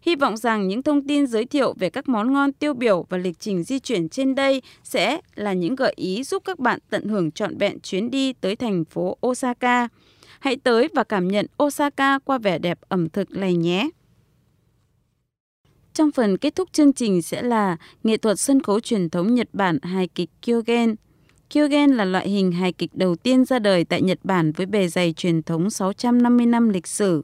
Hy 0.02 0.16
vọng 0.16 0.38
rằng 0.38 0.68
những 0.68 0.84
thông 0.84 1.08
tin 1.08 1.28
giới 1.28 1.46
thiệu 1.46 1.74
về 1.80 1.90
các 1.90 2.10
món 2.10 2.34
ngon 2.34 2.54
tiêu 2.54 2.74
biểu 2.74 3.06
và 3.10 3.18
lịch 3.18 3.40
trình 3.40 3.64
di 3.64 3.80
chuyển 3.80 4.10
trên 4.10 4.36
đây 4.36 4.62
sẽ 4.84 5.22
là 5.36 5.54
những 5.54 5.76
gợi 5.76 5.94
ý 5.96 6.24
giúp 6.24 6.44
các 6.46 6.60
bạn 6.60 6.80
tận 6.90 7.08
hưởng 7.08 7.32
trọn 7.32 7.58
vẹn 7.58 7.80
chuyến 7.80 8.12
đi 8.12 8.34
tới 8.34 8.56
thành 8.56 8.86
phố 8.86 9.18
Osaka. 9.28 9.88
Hãy 10.40 10.56
tới 10.56 10.88
và 10.94 11.04
cảm 11.04 11.28
nhận 11.28 11.46
Osaka 11.64 12.20
qua 12.20 12.38
vẻ 12.38 12.60
đẹp 12.60 12.80
ẩm 12.90 13.10
thực 13.10 13.32
này 13.32 13.56
nhé. 13.56 13.90
Trong 15.94 16.12
phần 16.12 16.38
kết 16.38 16.56
thúc 16.56 16.70
chương 16.72 16.94
trình 16.94 17.22
sẽ 17.22 17.42
là 17.42 17.78
nghệ 18.04 18.18
thuật 18.18 18.40
sân 18.40 18.62
khấu 18.62 18.80
truyền 18.80 19.10
thống 19.10 19.36
Nhật 19.36 19.48
Bản 19.54 19.80
hài 19.82 20.08
kịch 20.08 20.30
Kyogen. 20.42 20.96
Kyogen 21.54 21.92
là 21.92 22.06
loại 22.06 22.30
hình 22.30 22.52
hài 22.52 22.72
kịch 22.72 22.90
đầu 22.94 23.16
tiên 23.16 23.46
ra 23.46 23.60
đời 23.60 23.84
tại 23.84 24.02
Nhật 24.02 24.20
Bản 24.24 24.52
với 24.52 24.66
bề 24.66 24.88
dày 24.88 25.14
truyền 25.14 25.44
thống 25.44 25.70
650 25.70 26.46
năm 26.46 26.70
lịch 26.70 26.88
sử. 26.88 27.22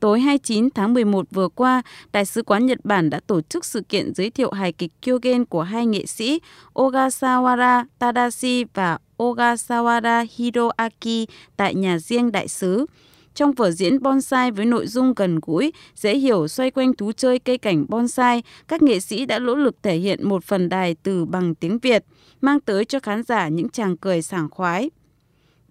Tối 0.00 0.20
29 0.20 0.68
tháng 0.74 0.94
11 0.94 1.26
vừa 1.30 1.48
qua, 1.48 1.82
Đại 2.12 2.24
sứ 2.24 2.42
quán 2.42 2.66
Nhật 2.66 2.78
Bản 2.84 3.10
đã 3.10 3.20
tổ 3.26 3.40
chức 3.40 3.64
sự 3.64 3.80
kiện 3.80 4.14
giới 4.14 4.30
thiệu 4.30 4.50
hài 4.50 4.72
kịch 4.72 4.90
Kyogen 5.02 5.44
của 5.44 5.62
hai 5.62 5.86
nghệ 5.86 6.06
sĩ 6.06 6.40
Ogasawara 6.74 7.84
Tadashi 7.98 8.64
và 8.74 8.98
Ogasawara 9.18 10.26
Hiroaki 10.36 11.28
tại 11.56 11.74
nhà 11.74 11.98
riêng 11.98 12.32
đại 12.32 12.48
sứ. 12.48 12.86
Trong 13.34 13.52
vở 13.52 13.70
diễn 13.70 14.02
bonsai 14.02 14.50
với 14.50 14.66
nội 14.66 14.86
dung 14.86 15.14
gần 15.16 15.38
gũi, 15.42 15.72
dễ 15.94 16.16
hiểu 16.16 16.48
xoay 16.48 16.70
quanh 16.70 16.94
thú 16.96 17.12
chơi 17.12 17.38
cây 17.38 17.58
cảnh 17.58 17.84
bonsai, 17.88 18.42
các 18.68 18.82
nghệ 18.82 19.00
sĩ 19.00 19.26
đã 19.26 19.38
nỗ 19.38 19.54
lực 19.54 19.82
thể 19.82 19.96
hiện 19.96 20.28
một 20.28 20.44
phần 20.44 20.68
đài 20.68 20.96
từ 21.02 21.24
bằng 21.24 21.54
tiếng 21.54 21.78
Việt, 21.78 22.04
mang 22.40 22.60
tới 22.60 22.84
cho 22.84 23.00
khán 23.00 23.22
giả 23.22 23.48
những 23.48 23.68
tràng 23.68 23.96
cười 23.96 24.22
sảng 24.22 24.50
khoái. 24.50 24.90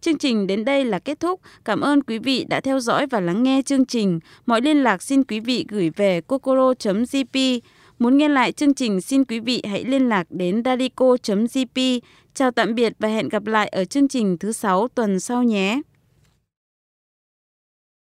Chương 0.01 0.17
trình 0.17 0.47
đến 0.47 0.65
đây 0.65 0.85
là 0.85 0.99
kết 0.99 1.19
thúc. 1.19 1.41
Cảm 1.65 1.81
ơn 1.81 2.03
quý 2.03 2.19
vị 2.19 2.45
đã 2.49 2.61
theo 2.61 2.79
dõi 2.79 3.07
và 3.07 3.19
lắng 3.19 3.43
nghe 3.43 3.61
chương 3.65 3.85
trình. 3.85 4.19
Mọi 4.45 4.61
liên 4.61 4.83
lạc 4.83 5.01
xin 5.01 5.23
quý 5.23 5.39
vị 5.39 5.65
gửi 5.69 5.89
về 5.89 6.21
kokoro.jp. 6.21 7.59
Muốn 7.99 8.17
nghe 8.17 8.29
lại 8.29 8.51
chương 8.51 8.73
trình 8.73 9.01
xin 9.01 9.23
quý 9.23 9.39
vị 9.39 9.61
hãy 9.69 9.83
liên 9.83 10.09
lạc 10.09 10.27
đến 10.29 10.61
dadico.jp. 10.65 11.99
Chào 12.33 12.51
tạm 12.51 12.75
biệt 12.75 12.93
và 12.99 13.07
hẹn 13.07 13.29
gặp 13.29 13.45
lại 13.45 13.67
ở 13.67 13.85
chương 13.85 14.07
trình 14.07 14.37
thứ 14.37 14.51
sáu 14.51 14.87
tuần 14.87 15.19
sau 15.19 15.43
nhé. 15.43 15.81